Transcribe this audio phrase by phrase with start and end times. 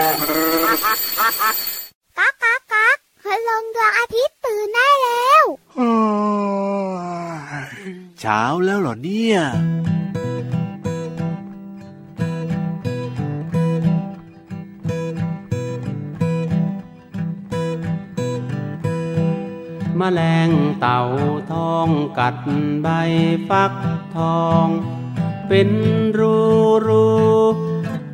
[0.00, 5.44] ก๊ากก๊ากก๊ากพลงดวงอาทิตย์ตื่นได้แล้ว
[8.20, 9.38] เช้าแล้วเหรอเนี่ย
[20.00, 21.00] มแมลงเต่า
[21.50, 21.88] ทอง
[22.18, 22.36] กัด
[22.82, 22.88] ใบ
[23.48, 23.72] ฟัก
[24.16, 24.66] ทอง
[25.48, 25.68] เป็น
[26.18, 26.36] รู
[26.86, 27.06] รู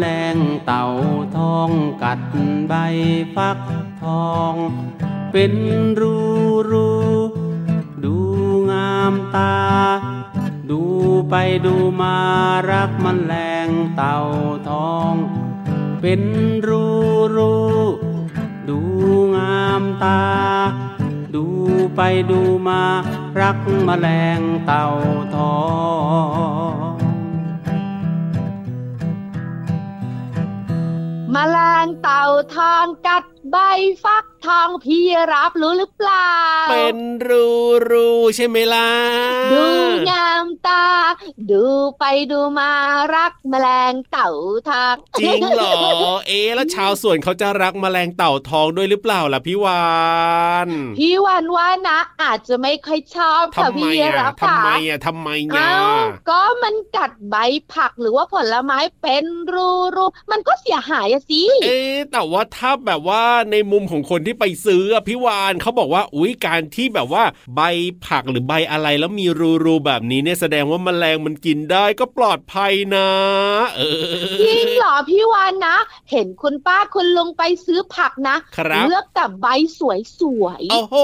[0.00, 0.84] แมลงเต่า
[1.36, 1.70] ทอง
[2.02, 2.20] กัด
[2.68, 2.74] ใบ
[3.34, 3.58] ฟัก
[4.02, 4.54] ทอง
[5.32, 5.52] เป็น
[6.00, 6.16] รู
[6.70, 6.90] รู
[8.04, 8.16] ดู
[8.70, 9.56] งามตา
[10.70, 10.82] ดู
[11.30, 11.34] ไป
[11.66, 12.18] ดูมา
[12.70, 13.34] รักมแมล
[13.66, 14.18] งเต่า
[14.68, 15.12] ทอง
[16.00, 16.22] เป็น
[16.68, 16.84] รู
[17.36, 17.56] รู
[18.68, 18.80] ดู
[19.36, 20.22] งามตา
[21.34, 21.46] ดู
[21.96, 22.00] ไป
[22.30, 22.82] ดูมา
[23.40, 24.86] รักมแมลงเต่า
[25.34, 25.54] ทอ
[26.82, 26.83] ง
[31.34, 33.56] มแมลงเต่าทองกัดใบ
[34.04, 36.30] ฟักทองพี่รับรู้หรือเปล่า
[36.70, 37.46] เป็นรู
[37.90, 38.90] รูใช่ไหมล่ะ
[39.52, 39.64] ดู
[40.10, 40.86] งามตา
[41.50, 41.64] ดู
[41.98, 42.70] ไปดูมา
[43.14, 44.30] รักแมลงเต่า
[44.68, 45.74] ทองจริงเหรอ
[46.28, 49.84] เอ๊ะแล้วชาวสวนเขาจะรักแมลงเต่าทองด้วยหรือเปล่าล่ะพี่วา
[50.66, 50.68] น
[50.98, 55.76] พี่วันว่านะ อาจจะไม่ค่อยชอบค่ะทำไมพี่อะรับทำค่ะไมอะทำไมไงเอ้า
[56.30, 57.36] ก็มันกัดใบ
[57.74, 67.24] ผักหรือว่าผลไม้เป็นรูรูมันก็เสียหายอะสิเอ๊ะแต่ว่าถ้าแบบว่าในมุมของคนที่ไปซื้ออะพี่วานเขาบอกว่าอุ้ยการที่แบบว่า
[67.54, 67.60] ใบ
[68.06, 69.26] ผักหรือใบอะไรแล้วมี
[69.64, 73.10] รูๆแบบนี้เนี่ยแสดงว่าแมลงมันกินได้ก็ปลอดภัยนะ
[73.76, 73.80] เอ
[74.22, 75.76] อจริงเหรอพี่วานนะ
[76.10, 79.46] เห็นคุณป้าคุณลุงไปซื้อผักนะครับเลือกแต่ใบ
[79.78, 80.96] สวยๆโอ้โห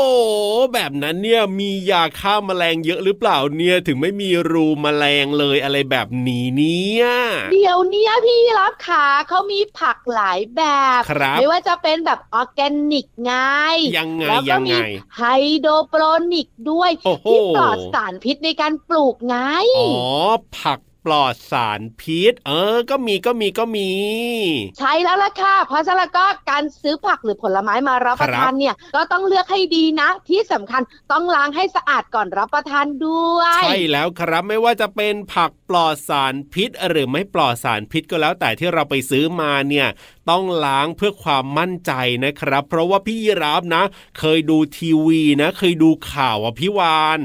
[0.72, 7.04] แบบนั้นเนี่ยมียาฆ่าแมลงเยอะหรือเปล่าเนี่ยถึงไม่มีรูแมลงเลยอะไรแบบนี้เนี่ย
[7.52, 10.62] เดี๋ยวเนี้ยพี่รับขาเขามีผักหลายแบ
[11.00, 12.60] บครับไม่ว่าจะเป็นแบบออร์แก
[12.90, 13.34] นิกไง
[13.98, 15.22] ยังไงแล้วก็ยังมีไงไฮ
[15.60, 19.36] โดรโปรนิกด้วยโอ้โหที่ปลอดสารพิษในการปลูกไง
[19.78, 19.90] อ๋อ
[20.58, 23.90] ผัก ปลอดสารพิษ เออ ก็มีก็มีก็มี
[24.78, 39.88] ใช่แล้วล่ะค่ะ เพราะฉะนั้นก็การซื้อผักหรือผลไม้มารับประทานเนี่ยก็ต้องเลือกให้ดีนะ ที่สำคัญต้องล้างให้สะอาดก่อนรับประทานด้วย ใช่แล้วครับไม่ว่าจะเป็นผักปลอดสารพิษ หรือไม่ปลอดสารพิษก็แล้วแต่ที่เราไปซื้อมาเนี่ย
[40.30, 41.92] ต้องล้างเพื่อความมั่นใจ
[42.24, 43.82] นะครับ เพราะว่าพี่ยีรับนะ
[44.18, 47.20] เคยดูทีวีนะ เคยดูข่าวอะพี่วาน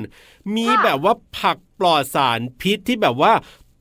[0.56, 3.34] มีค่ะแบบว่าผักปลอดสารพิษที่แบบว่า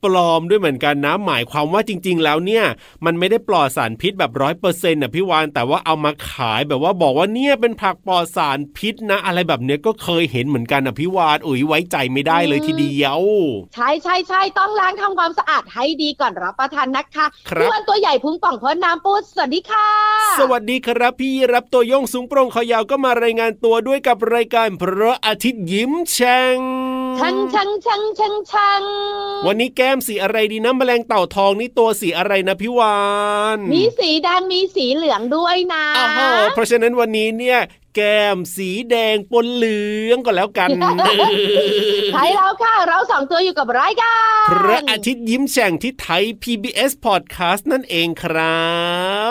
[0.05, 2.65] ปลอมด้วยเหมือนกันนะ หมายความว่าจริง ๆ แล้วเนี่ย
[3.05, 13.21] มันไม่ได้ปลอดสารพิษแบบร้อยเปอร์เซ็นต์นะพี่วานแต่ว่าเอามาขายแบบว่าบอกว่าเนี่ยเป็นผักปลอดสารพิษนะ อะไรแบบเนี้ยก็เคยเห็นเหมือนกันนะพี่วานอุ๋ยไว้ใจไม่ได้เลยทีเดียว
[13.75, 19.89] ใช่ใช่ใช่ต้องล้างทำความสะอาดให้ดีก่อนรับประทานนะคะครับพี่วันตัวใหญ่พุงป่องพ้นน้ำปูสวัสดีค่ะ
[20.39, 26.59] สวัสดีครับพี่รับตัวโยงสูงโปร่งคอยาวก็มารายงานตัวด้วยกับรายการพระอาทิตย์ยิ้มแฉ่ง
[27.19, 28.81] ชังชังชังชังชัง
[29.47, 32.97] วันนี้แก้มสีอะไรดีนะแมลงเต่าทองนี่ตัวสีอะไรนะพี่วา
[33.57, 36.19] นมีสีแดงมีสีเหลืองด้วยนะอ้าวโห
[36.53, 37.59] เพราะฉะนั้นวันนี้เนี่ย
[37.95, 40.69] แก้มสีแดงปนเหลืองก็แล้วกัน
[42.13, 48.69] ใช่แล้วค่ะ เราสองตัวอยู่กับรายการพระอาทิตย์ยิ้มแฉ่งที่ไทย PBS Podcast นั่นเองครั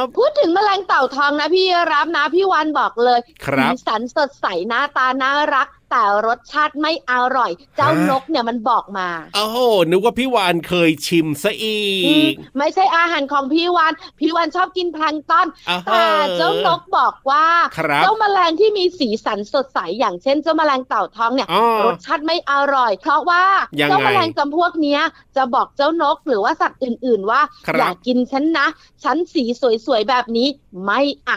[0.00, 9.58] บ พูดถึงแมลงเต่าทองนะพี่รับนะพี่วันบอกเลยครับสีสันสดใสหน้าตาน่ารัก แต่รสชาติไม่อร่อย เจ้านกเนี่ยมันบอกมาโอ้โห
[9.90, 16.06] นึกว่าพี่วานเคยชิมซะอีอืมกไม่ใช่อาหารของพี่วันพี่วันชอบกินแพลงก์ต้นอ่าฮะแต่
[16.36, 17.46] เจ้านกบอกว่า
[17.78, 23.44] ครับเจ้าแมลงที่มีสีสันสดใสอย่างเช่นเจ้าแมลงเต่าทองเนี่ยอ๋อรสชาติไม่อร่อย เพราะว่า
[23.80, 25.00] ยังไงเจ้าแมลงจำพวกเนี้ย
[25.36, 28.66] จะบอกเจ้านกหรือว่าสัตว์อื่น ๆ ว่าครับอย่ากินฉันนะ
[29.04, 29.44] ฉันสี
[29.86, 30.48] สวยๆแบบนี้
[30.84, 31.30] ไม่อ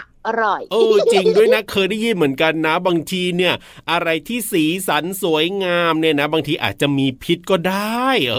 [0.43, 3.53] ร่อยเออจริงด้วยนะเคยได้ยินเหมือนกันนะ บางทีเนี่ย
[3.91, 8.35] อะไรที่สีสันสวยงามเนี่ยนะ บางทีอาจจะมีพิษก็ได้ เอ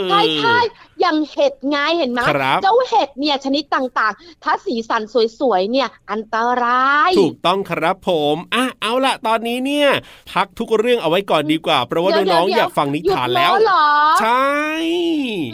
[0.00, 0.58] อใช่ใช่
[1.00, 5.02] อย่างเห็ดไงเห็นไหมครับเจ้าเห็ดเนี่ยชนิดต่างๆ ถ้าสีสัน
[5.38, 9.88] สวยๆเนี่ยอันตราย ถูกต้องครับผมอะเอาล่ะตอนนี้เนี่ย
[10.32, 13.88] พักทุกเรื่องเอาไว้ก่อนดีกว่า เพราะว่าเดี๋ยวน้องๆเดี๋ยวอยากฟังนิทานแล้วหยุดเหรอ
[14.20, 14.52] ใช่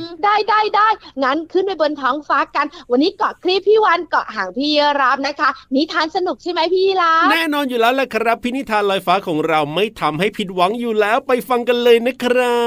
[0.01, 0.89] อืมได้ได้ได้
[1.23, 4.71] งั้นขึ้นไปบนท้องฟ้ากัน วันนี้เกาะคลิปพี่วันเกาะห่างพี่
[5.01, 12.59] รับนะคะ นิทานสนุกใช่ไหมพี่รับแน่นอนอยู่แล้วแหละครับพินิธานลอยฟ้าของเราไม่ทำให้ผิดหวังอยู่แล้วไปฟังกันเลยนะครั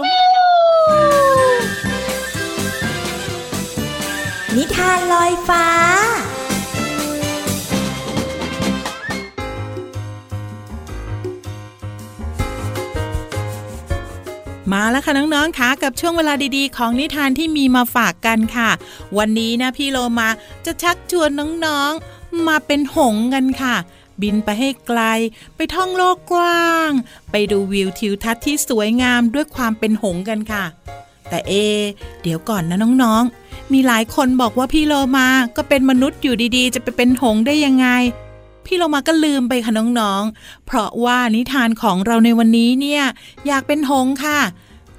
[0.00, 1.47] บ
[4.56, 5.66] นิทานลอยฟ้า
[14.72, 18.70] มาแล้วค่ะน้องๆคะกับช่วงเวลาดีๆ ของนิทานที่มีมาฝากกันค่ะ
[19.18, 20.28] วันนี้นะพี่โลมา
[20.64, 21.30] จะชักชวน
[21.66, 23.76] น้องๆ มาเป็นหงกันค่ะ
[24.22, 25.00] บินไปให้ไกล
[25.56, 26.90] ไปท่องโลกกว้าง
[27.30, 30.64] ไปดูวิวทิวทัศน์ที่สวยงามด้วยความเป็นหงกันค่ะ
[31.28, 31.52] แต่เอ
[32.22, 37.86] เดี๋ยวก่อนนะน้องๆ มีหลายคนบอกว่าพี่โลมาก็เป็นมนุษย์อยู่ดีๆ จะไปเป็นหงส์ได้ยังไง
[38.66, 43.04] พี่โลมาก็ลืมไปค่ะน้องๆ เพราะว่านิทานของเราในวันนี้เนี่ย
[43.46, 44.38] อยากเป็นหงส์ค่ะ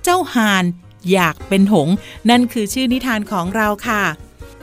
[0.03, 0.63] เจ้าห่าน
[1.11, 1.93] อยากเป็นหงส์
[2.29, 4.03] นั่นคือชื่อนิทานของเราค่ะ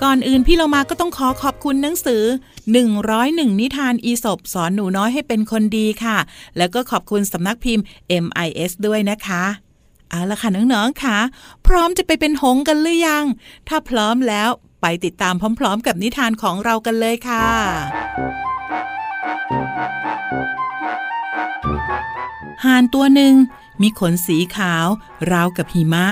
[0.02, 2.22] ก่อนอื่นพี่เรามาก็ต้องขอขอบคุณหนังสือ
[2.92, 6.18] 101 นิทานอีสบสอนหนูน้อยให้เป็นคนดีค่ะ
[6.56, 7.84] แล้วก็ขอบคุณสำนักพิมพ์
[8.24, 9.44] MIS ด้วยนะคะ
[10.10, 11.18] เอาละค่ะน้องๆค่ะ
[11.66, 13.24] พร้อมจะไปเป็นหงกันหรือยัง
[13.68, 14.50] ถ้าพร้อมแล้ว
[14.82, 17.48] ไปติดตามพร้อม ๆ กับนิทานของเรากันเลยค่ะ
[22.64, 23.34] ห่านตัวหนึ่ง
[23.82, 24.86] มีขนสีขาว
[25.32, 26.06] ราวกับหิมะ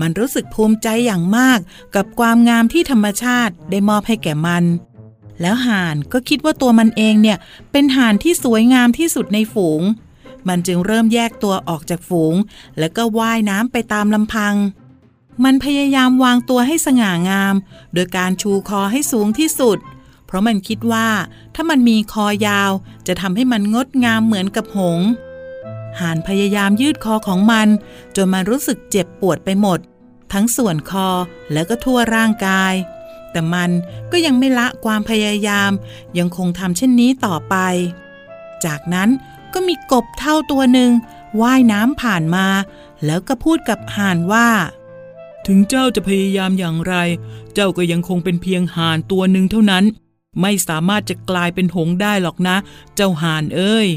[0.00, 1.58] มันรู้สึกภูมิใจอย่างมาก
[1.94, 4.64] กับความงามที่ธรรมชาติได้มอบให้แก่มัน
[5.40, 7.38] แล้วห่านก็คิดว่าตัวมันเองเนี่ย
[7.72, 9.82] เป็นห่านที่สวยงามที่สุดในฝูง
[10.48, 12.34] มันจึงเริ่มแยกตัวออกจากฝูง
[12.78, 14.54] แล้วก็ว่ายน้ำไปตามลำพัง
[15.44, 17.54] มันพยายามวางตัวให้สง่างาม
[17.94, 19.78] โดยการชูคอให้สูงที่สุด
[20.26, 21.08] เพราะมันคิดว่า
[21.54, 22.70] ถ้ามันมีคอยาว
[23.06, 25.08] จะทำให้มันงดงามเหมือนกับหงส์
[26.00, 27.68] ห่านพยายามยืดคอของมัน
[28.16, 29.78] จนมันรู้สึกเจ็บปวดไปหมด
[30.32, 31.08] ทั้งส่วนคอ
[31.52, 32.74] แล้วก็ทั่วร่างกาย
[33.32, 33.70] แต่มัน
[34.12, 35.70] ก็ยังไม่ละความพยายาม
[36.18, 37.56] ยังคงทำเช่นนี้ต่อไป
[38.64, 39.08] จากนั้น
[39.54, 40.90] ก็มีกบเท่าตัวหนึ่ง
[41.40, 42.46] ว่ายน้ำผ่านมา
[43.04, 44.48] แล้วก็พูดกับห่านว่า
[45.46, 46.94] ถึงเจ้าจะพยายามอย่างไร
[47.54, 49.84] เจ้าก็ยังคงเป็นเพียงห่านตัวหนึ่งเท่านั้น
[50.40, 52.56] ไม่สามารถจะกลายเป็นหงส์ได้หรอกนะ
[52.96, 53.88] เจ้าห่านเอ้ย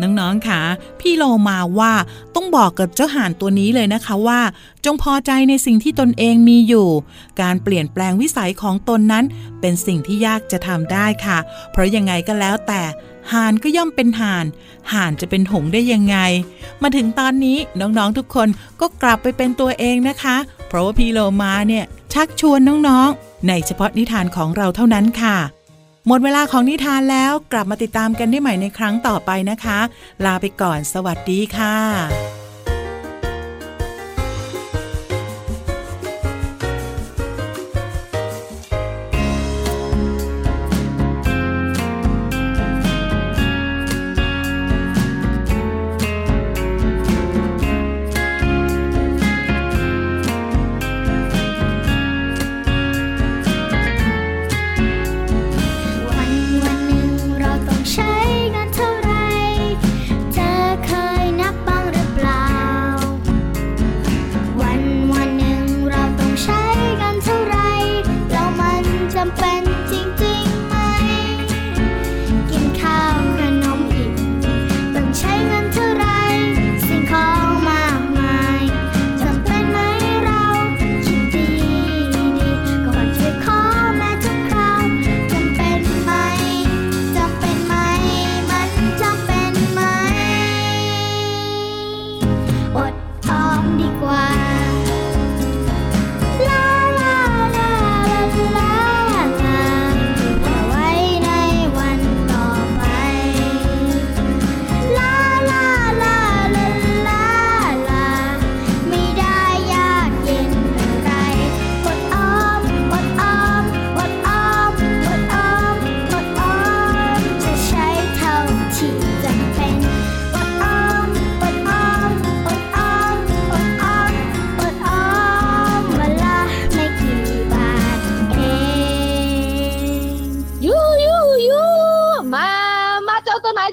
[0.00, 0.60] น้องๆค่ะ
[1.00, 1.92] พี่โลมาว่า
[2.34, 4.40] ต้องบอกกับเจ้าห่านตัวนี้เลยนะคะว่า
[4.84, 6.88] จงพอใจในสิ่งที่ตนเองมีอยู่
[7.40, 9.24] การเปลี่ยนแปลงวิสัยของตนนั้น
[9.60, 11.38] เป็นสิ่งที่ยากจะทำได้ค่ะ
[11.70, 12.82] เพราะยังไงก็แล้วแต่
[13.32, 14.46] ห่านก็ย่อมเป็นห่าน
[14.92, 16.16] ห่านจะเป็นหงส์ได้ยังไง
[16.82, 18.48] มาถึงตอนนี้น้องๆทุกคน
[18.80, 20.36] ก็กลับไปเป็นตัวเองนะคะ
[20.68, 25.36] เพราะว่าพี่โลมาเนี่ยชักชวนน้องๆ ในเฉพาะนิทานของเราเท่านั้นค่ะ
[26.06, 29.78] หมดเวลาของนิทานแล้วกลับมาติดตามกันได้ใหม่ในครั้งต่อไปนะคะ
[30.24, 32.43] ลาไปก่อนสวัสดีค่ะ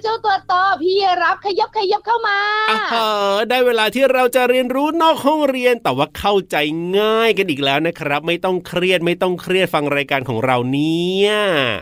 [0.03, 2.37] เจ้าตัวโตพี่รับขยับขยับเข้ามา
[2.71, 3.07] อ่าฮะ
[3.49, 6.55] ได้เวลาที่เราจะเรียนรู้นอกห้องเรียนแต่ว่าเข้าใจ
[6.99, 11.29] ง่ายกันอีกแล้วนะครับ ไม่ต้องเครียดไม่ต้องเครียดฟังรายการของเราเนี่ย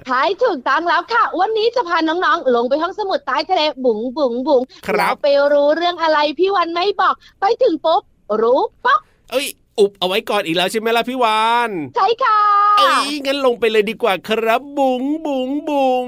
[0.10, 8.02] ทายถูกต้องแล้วค่ะ วันนี้จะพาน้องๆ ลงไปห้องสมุดใต้ทะเลบุ๋งบุ๋งบุ๋งครับแล้วไปรู้เรื่องอะไรพี่วันไม่บอก ไปถึงปุ๊บ
[8.42, 9.00] รู้ป๊อก
[9.32, 9.48] เอ้ย
[9.80, 12.42] อุบเอาไว้ก่อนอีกแล้วใช่ไหมล่ะพี่วานใช่ค่ะ
[12.78, 16.08] เอ้ยงั้นลงไปเลยดีกว่าครับบุ๋งบุ๋งบุ๋ง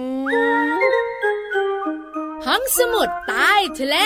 [2.48, 3.98] ห้องสมุดใต้ทะเล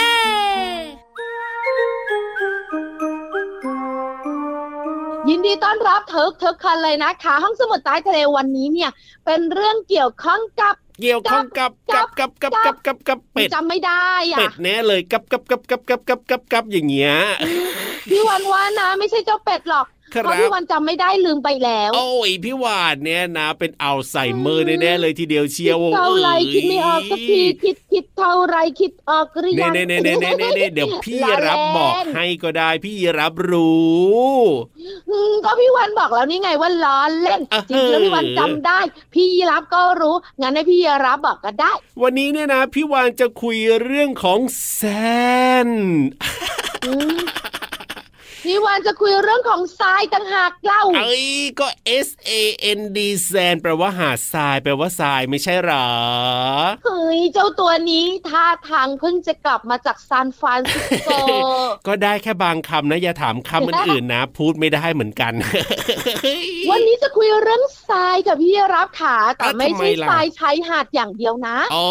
[5.29, 8.91] ยินดีต้อนรับเทิกเทิกคันเลยนะคะ ห้องสมุดใต้ทะเลวันนี้เนี่ย
[9.25, 17.13] เป็นเรื่องเกี่ยวข้องกับเกี่ยวข้องกับกับกับกับกับกับกับเป็ดจำไม่ได้อะเป็ดแน่เลยกับกับกับกับกับกับกับกับอย่างเงี้ย
[18.09, 34.35] พี่วันว่านะ ไม่ใช่เจ้าเป็ดหรอก ครัเพราะพี่วันจำไม่ได้ลืมไปแล้ว โอ้ยพี่วานเนี่ยนะเป็นอัลไซเมอร์แน่ๆเลยทีเดียวเชีคิยดวเท่าไรคิดไม่ออกสักทีคิดคิดเท่าไรคิดออกหรือเน่ยังเน่เน่เน่เน่เน่เน่เดี๋ยวพี่ล้อรับเล่นบอกให้ก็ได้พี่รับรู้
[35.09, 38.79] อืมก็พี่วันบอกแล้วนี่ไงว่าล้อเล่นอะจริงๆแล้วพี่วันเออจำได้
[39.13, 44.39] พี่ยีรับก็รู้งั้นให้พี่ยีรับบอกก็ได้ วันนี้เนี่ยนะ พี่วานจะคุยเรื่องของ
[44.71, 44.81] แซ
[45.67, 45.69] น
[46.85, 47.17] อืม
[48.45, 51.27] พี่วันจะคุยเรื่องของทรายต่างหากเล่า เอ้ย
[51.59, 51.67] ก็
[52.07, 52.31] S A
[52.79, 55.89] N D แซนแปลว่าหาดทรายแปลว่าทรายไม่ใช่หรอ
[56.85, 61.09] เฮ้ยเจ้าตัวนี้ท่าทางเพิ่งจะกลับมาจากซานฟรานซิสโก
[61.87, 65.33] ก็ได้แค่บางคำนะอย่าถามคำอื่นๆนะ พูดไม่ได้เหมือนกัน
[66.69, 71.87] วันนี้จะคุยเรื่องทรายกับพี่รับขาแต่อะไม่ทำไมใช่ล่ะทรายชายหาดอย่างเดียวนะอ๋อ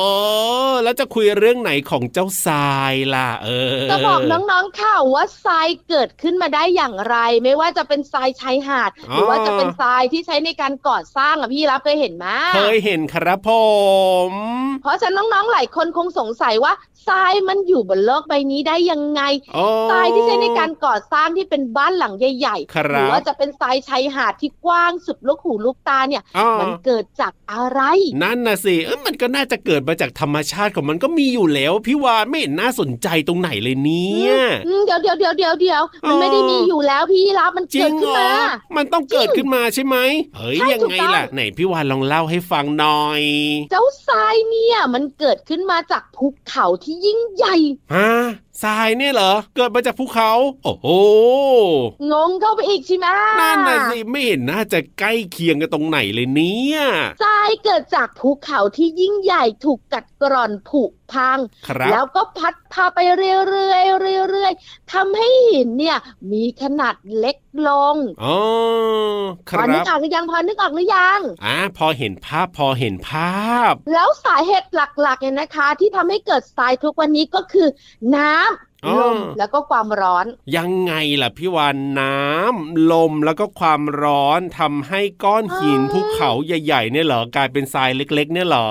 [0.83, 13.51] แล้วจะคุยเรื่องไหนของเจ้าทรายล่ะ เออจะบอกน้องๆค่ะว่าทรายเกิดขึ้นมาได้อย่างไร ไม่ว่าจะเป็นทรายชายหาด หรือว่าจะเป็นทรายที่ใช้ในการก่อสร้างอะพี่รับเคยเห็นไหมเคยเห็นครับผ
[14.29, 14.31] ม
[14.83, 16.73] เพราะฉะนั้นน้องๆหลายคนคงสงสัยว่า
[17.09, 19.23] ทรายมันอยู่บนโลกใบนี้ได้ยังไง
[19.55, 27.81] โอ้ทรายที่ใช้ในการก่อสร้างที่เป็นบ้านหลังใหญ่ครับๆหรือว่าจะเป็นทรายชายหาดที่กว้างสุดลูกหูลูกตาเนี่ยอ๋อมันเกิดจากอะไร
[28.23, 34.35] นั่นนะสิเอ้ยมันก็น่าจะเกิดมาจากธรรมชาติของมันก็มีอยู่แล้วพี่วานไม่เห็นน่าสนใจตรงไหนเลยเนี่ย
[34.67, 38.43] อืมเดี๋ยวเดี๋ยวเดี๋ยวเดี๋ยวเดี๋ยวมันอ๋อไม่ได้มีอยู่แล้วพี่รับมันจริเกิงดขึ้เหนรอมา
[38.77, 39.97] มันต้องเกิดขึ้นมาใช่ไหม
[40.37, 43.23] เฮ้ยใช่ยังถูกไงต้องล่ะไหนพี่วานลองเล่าให้ฟังหน่อย
[43.71, 47.57] เจ้าทรายเนี่ยมันเกิดขึ้นมาจากภูเขาที่ยิ่งใหญ่
[47.95, 48.11] ฮะ
[48.63, 50.33] ทรายเนี่ยเหรอ เกิดมาจากภูเขา
[50.65, 50.89] โอ้โห
[52.13, 53.07] งงเข้าไปอีกใช่ไหม
[53.41, 56.79] นั่นน่ะสิไม่เห็นน่าจะใกล้เคียงกันตรงไหนเลยเนี่ย
[57.23, 60.83] ทรายเกิดจากภูเขาที่ยิ่งใหญ่ถูกกัดกร่อนผุ
[61.13, 63.77] พังครับแล้วก็พัดพาไปเรื่อ
[64.21, 65.99] ยๆเรื่อยๆทำให้หินเนี่ย
[66.33, 67.37] มีขนาดเล็ก
[67.69, 68.37] ลงอ๋อ
[69.49, 77.69] คพอนึรักบออกหรือยังพอนึกออกหรือยังอ่าพอเห็นภาพพอเห็นภาพ แล้วสาเหตุหลักๆเนี่ยนะคะ ที่ทำให้เกิดทรายทุกวันนี้ก็คือ
[78.17, 80.27] น้ำอ๋อ ลมแล้วก็ความร้อน
[80.57, 88.71] ยังไงล่ะพี่วานน้ำลมแล้วก็ความร้อนทำให้ก้อนหินอ๋อภูเขาใหญ่ ๆ เนี่ยเหรอกลายเป็นทรายเล็ก ๆ เนี่ยเหรอ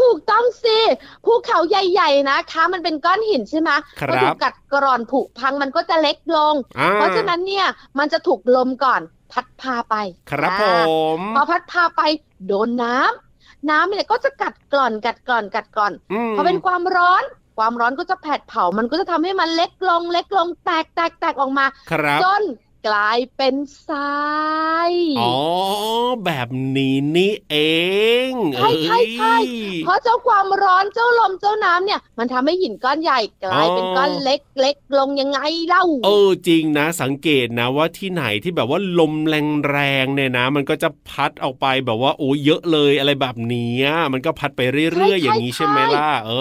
[0.00, 0.78] ถูกต้องสิ
[1.24, 7.66] ภูเขาใหญ่ ๆ นะคะ มันเป็นก้อนหินใช่ไหมครับพอถูกกัดกร่อนผุพังมันก็จะเล็กลงอ่าเพราะฉะนั้นเนี่ย
[7.98, 9.00] มันจะถูกลมก่อน
[9.32, 9.94] พัดพาไป
[10.30, 10.82] ครับผอ่า
[11.18, 12.02] มพอพัดพาไป
[12.46, 15.92] โดนน้ำน้ำเนี่ยก็จะกัดกร่อนกัดกร่อนกัดกร่อน
[16.30, 17.24] มพอเป็นความร้อน
[17.58, 22.42] ความร้อนก็จะแผดเผา มันก็จะทำให้มันเล็กลง เล็กลงแตกแตกแตกออกมาครับจน
[22.86, 23.54] กลายเป็น
[23.86, 24.18] ทรา
[24.90, 25.34] ยอ๋อ
[26.24, 27.56] แบบนี้นี่เอ
[28.28, 29.46] งใช่ใช่ใช่เอ้ย
[29.84, 46.32] เพราะเจ้าความร้อนเจ้าลมเจ้าน้ำเนี่ย มันทำให้หินก้อนใหญ่กลายเป็นอ๋อก้อนเล็กเล็กลงยังไงเล่า เออจริงนะ สังเกตนะว่าที่ไหนที่แบบว่าลมแรงๆเนี่ยนะ มันก็จะพัดออกไปแบบว่าโอ้เยอะเลยอะไรแบบเนี้ยมันก็พัดไปเรื่อยๆใช่อย่างนี้ใช่ไหมใช่ล่ะเอ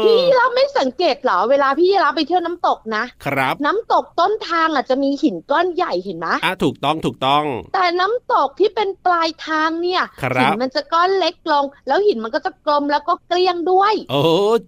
[0.00, 14.22] อพี่รับไม่สังเกตเหรอเวลาพี่รับไปเที่ยวน้ำตกนะ ครับ น้ำตกต้นทางอะจะมีหินก้อนใหญ่เห็นไหมอะถูกต้องถูกต้อง แต่น้ำตกที่เป็นปลายทางเนี่ยครับหินมันจะก้อนเล็กลง แล้วหินมันก็จะกลมแล้วก็เกลี้ยงด้วยโอ้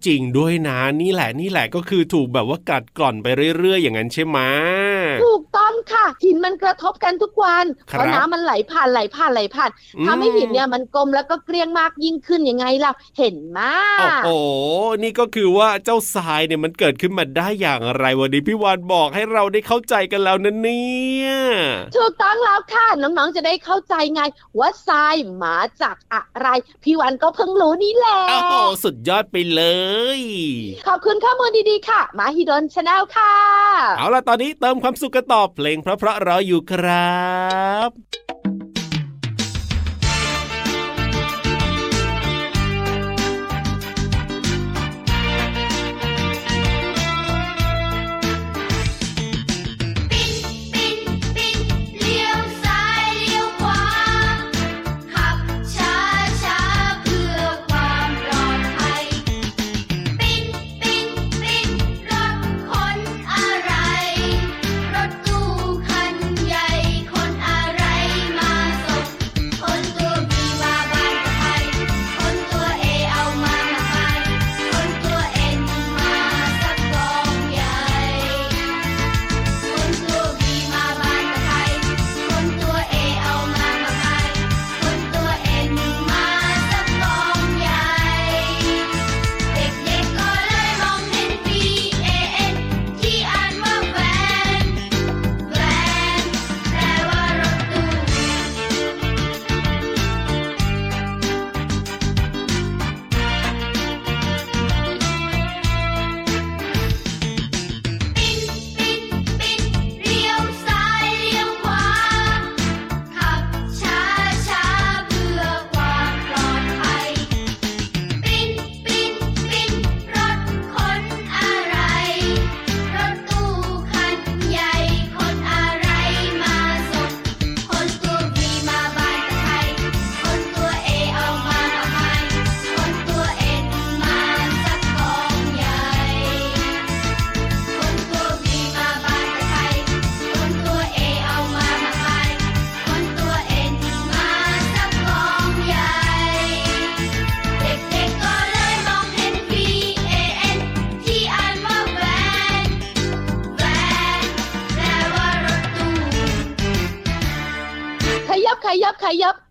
[0.05, 4.39] จริงด้วยนะนี่แหละนี่แหละก็คือถูกแบบว่ากัดกร่อนไปเรื่อยๆ อย่างนั้นใช่ไหม
[5.23, 13.59] ถูกต้องค่ะ หินมันกระทบกันทุกวันครับเพราะน้ำมันไหลผ่านไหลผ่านไหลผ่านอืมทำให้หินเนี่ยมันกลมแล้วก็เกลี้ยงมากยิ่งขึ้นยังไงล่ะเห็นไหม
[13.99, 14.29] โอ้โห
[15.03, 20.53] นี่ก็คือว่าเจ้าทรายเนี่ยมันเกิดขึ้นมาได้อย่างไรวันนี้พี่วานบอกให้เราได้เข้าใจกันแล้วนะ
[20.99, 21.33] เนี่ย
[21.95, 24.21] ถูกต้องแล้วค่ะ น้องๆจะได้เข้าใจไง
[24.59, 26.47] ว่าทรายมาจากอะไร
[26.83, 28.53] พี่วันก็เพิ่งรู้นี่แหละโอ้โห
[28.83, 29.63] สุดยอดไปเล
[30.17, 30.19] ย
[30.87, 33.35] ขอบคุณข้อมูลดีๆค่ะ Mahidol Channel ค่ะ
[33.97, 37.19] เอาล่ะตอนนี้เติมความสุขกันต่อเพลงเพราะๆรออยู่ครั
[37.87, 38.28] บ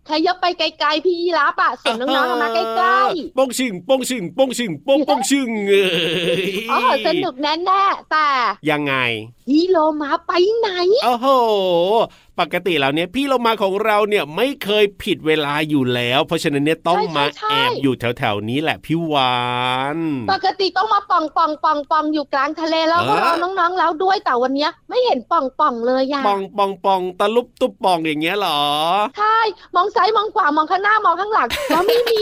[0.09, 5.85] ยับขยับไปไกลๆพี่ยีราฟอะส่วนน้องๆมาใกล้ๆป้องชิงป้องชิงป้องชิงป้องป้องชิงเอ้
[6.41, 8.27] ยอ๋อสนุกแน่ๆแต่
[8.69, 8.93] ยังไง
[9.49, 10.69] พี่โลมาไปไหน
[11.03, 11.27] โอ้โห
[12.39, 19.37] ปกติแล้วเนี่ยพี่เรามาของเราเนี่ยไม่เคยผิดเวลาอยู่แล้ว เพราะฉะนั้นเนี่ยต้องใช่มาใช่แอบอยู่แถวๆนี้แหละพี่วา
[19.95, 19.97] น
[20.31, 28.61] ปกติต้องมาป่องป่องป่องป่องอยู่กลางทะเลแล้วก็เออรอน้องๆแล้วด้วยแต่วันเนี้ยไม่เห็นป่องป่องเลยอะปองปองปองตะลุบตุบปองอย่างเงี้ยเหรอ
[29.17, 29.37] ใช่
[29.75, 32.21] มองซ้ายมองขวามองข้างหน้ามองข้างหลังก็ไม่มี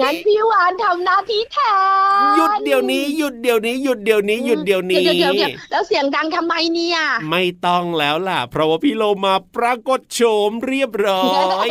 [0.00, 6.98] งั้นพี่วานทำหน้าที่แทนหยุดเดี๋ยวนี้หยุดเดี๋ยวนี้หยุดเดี๋ยวนี้หยุดเดี๋ยวนี้เดี๋ยวเดี๋ยวเดี๋ยวแล้วเสียงดังทำไมเนี่ย
[7.30, 11.30] ไม่ต้องแล้วล่ะ เพราะว่าพี่โลมาปรากฏโฉมเรียบร้อ
[11.64, 11.66] ย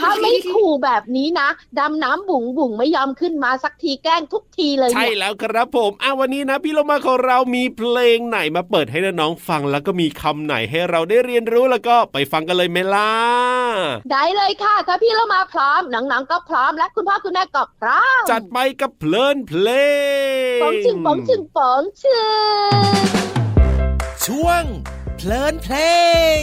[0.00, 13.12] ถ้าไม่ขู่แบบนี้นะดำน้ำบุ๋งบุ๋งไม่ยอมขึ้นมาสักทีแกล้งทุกทีเลยใช่เนี่ยแล้วครับผมอะวันนี้นะพี่โลมาของเรามีเพลงไหนมาเปิดให้น้องๆฟังแล้วก็มีคำไหนให้เราได้เรียนรู้แล้วก็ไปฟังกันเลยไหมล่ะ
[14.12, 19.68] ได้เลยค่ะถ้าพี่เรามาพร้อมน้องๆก็พร้อมและคุณพ่อคุณแม่ก็พร้อมจัดไปกับเพลินเพล
[20.58, 22.22] งป๋องชึงป๋องชึงป๋องชึ
[22.74, 22.80] ง
[24.26, 24.64] ช่วง
[25.16, 25.76] เพลินเพล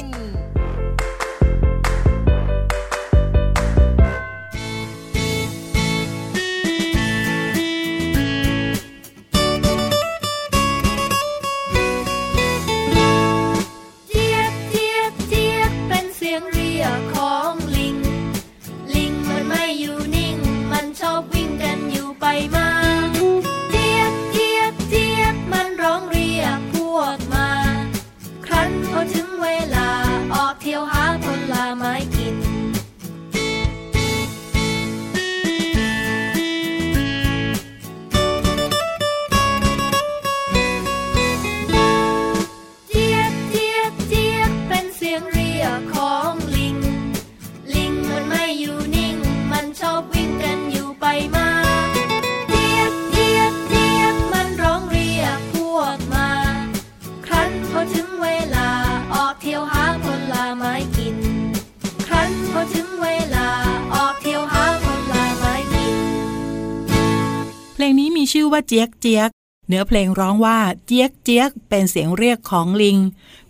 [68.56, 69.30] ว่าเจี๊ยกเจี๊ยก
[69.68, 72.98] เนื้อเพลงร้องว่าเจี๊ยกเจี๊ยกเป็นเสียงเรียกของลิง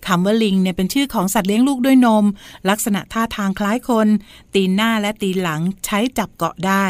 [0.06, 2.24] คำว่าลิงเนี่ยเป็นชื่อของสัตว์เลี้ยงลูกด้วยนม
[2.68, 4.08] ลักษณะท่าทางคล้ายคน
[4.54, 6.84] ตีนหน้าและตีนหลังใช้จับเกาะได้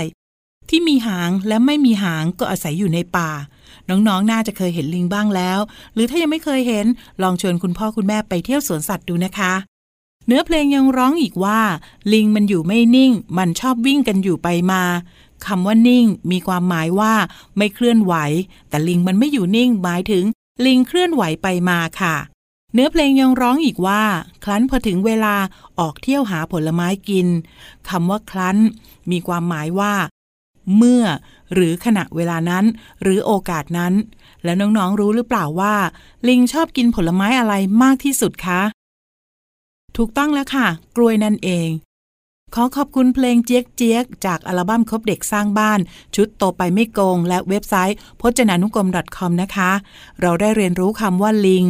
[0.69, 3.31] ที่มีหางและไม่มีหางก็อาศัยอยู่ในป่า
[3.89, 5.59] น้องๆน่าจะเคยเห็นลิงบ้างแล้ว
[5.95, 6.87] หรือถ้ายังไม่เคยเห็น
[7.23, 9.55] ลองชวนคุณพ่อคุณแม่ไปเที่ยวสวนสัตว์ดูนะคะ
[10.27, 11.61] เนื้อเพลงยังร้องอีกว่า
[12.13, 14.83] ลิงมันอยู่ไม่นิ่ง มันชอบวิ่งกันอยู่ไปมา
[15.47, 17.15] คำว่านิ่ง มีความหมายว่า
[17.57, 18.15] ไม่เคลื่อนไหว
[18.69, 20.25] แต่ลิงมันไม่อยู่นิ่งหมายถึง
[20.67, 22.17] ลิงเคลื่อนไหวไปมาค่ะ
[22.75, 24.03] เนื้อเพลงยังร้องอีกว่า
[24.45, 25.35] ครั้นพอถึงเวลา
[25.79, 27.27] ออกเที่ยวหาผลไม้กิน
[27.89, 28.57] คำว่าครั้น
[29.11, 29.95] มีความหมายว่า
[30.77, 31.05] เมื่อ
[31.55, 32.65] หรือขณะเวลานั้น
[33.03, 33.93] หรือโอกาสนั้น
[34.45, 35.75] แล้วน้องๆรู้หรือเปล่าว่า
[36.29, 38.63] ลิงชอบกินผลไม้อะไรมากที่สุดคะ
[39.97, 41.69] ถูกต้องแล้วค่ะ กล้วยนั่นเอง
[42.59, 45.81] ขอขอบคุณเพลงเจี๊ยกเจี๊ยกจากอัลบั้มคบเด็กสร้างบ้าน
[46.15, 49.71] ชุดโตไปไม่โกง และเว็บไซต์พจนานุกรม .com นะคะ
[50.21, 51.67] เราได้เรียนรู้คำว่าลิง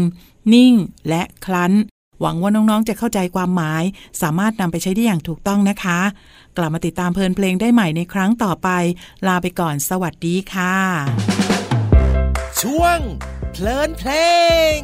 [0.52, 0.74] นิ่ง
[1.08, 1.72] และคลั้น
[2.20, 3.82] หวังว่าน้องๆจะเข้าใจความหมาย
[4.22, 6.00] สามารถนำไปใช้ได้อย่างถูกต้องนะคะ
[6.56, 8.68] กลับมาติดตามเพลินเพลงได้ใหม่ในครั้งต่อไป
[9.26, 10.76] ลาไปก่อนสวัสดีค่ะ
[12.60, 12.98] ช่วง
[13.52, 14.10] เพลินเพล
[14.76, 14.78] ง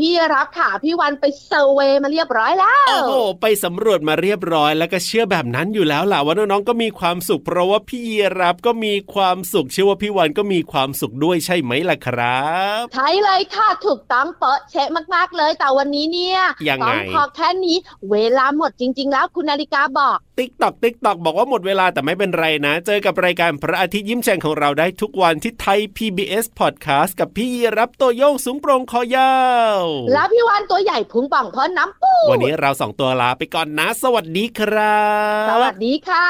[0.00, 12.46] พี่รับค่ะพี่วันไป survey มาเรียบร้อยแล้วโอ้โหไปสำรวจมาเรียบร้อยแล้วก็เชื่อแบบนั้นอยู่แล้วล่ะว่าน้องๆก็มีความสุข เพราะว่าพี่ยีราฟก็มีความสุขเชื่อว่าพี่วันก็มีความสุขด้วยใช่ไหมล่ะครั
[12.80, 17.76] บ ใช่เลยค่ะถูกต้องเป๊ะเชะมากๆเลยแต่วันนี้เนี่ยยังไงต้องพอแค่นี้
[18.10, 29.32] เวลาหมดจริง ๆ แล้วคุณนาฬิกาบอกติ๊กตอกติ๊กตอกบอกว่าหมดเวลาแต่ไม่เป็นไรนะ เจอกับรายการพระอาทิตย์ยิ้มแฉ่งของเราได้ทุกวันที่ไทย PBS Podcast กับพี่ยีราฟตัวโย่งสูงโปร่งคอยาว
[29.80, 29.81] ว
[30.12, 35.02] แล้วพี่วันตัวใหญ่พุงป่องเพราะน้ำปูวันนี้เราสองตัวลาไปก่อนนะ สวัสดีครั
[35.44, 36.28] บ สวัสดีค่ะ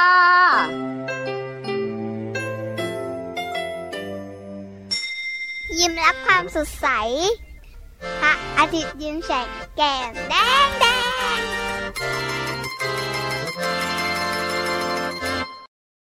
[5.78, 6.86] ยิ้มรับความสดใส
[8.20, 10.34] พระอาทิตย์ยิ้มแฉกแก้มแด
[10.66, 10.86] งแด